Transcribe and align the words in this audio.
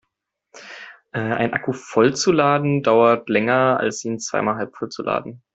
Einen 1.11 1.53
Akku 1.53 1.73
voll 1.73 2.15
zu 2.15 2.31
laden 2.31 2.81
dauert 2.81 3.29
länger 3.29 3.79
als 3.79 4.03
ihn 4.03 4.17
zweimal 4.17 4.55
halbvoll 4.55 4.89
zu 4.89 5.03
laden. 5.03 5.43